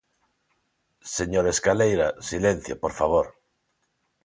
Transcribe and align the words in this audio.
¡Señor 1.15 1.45
Escaleira, 1.53 2.07
silencio, 2.29 2.73
por 2.83 2.93
favor! 2.99 3.27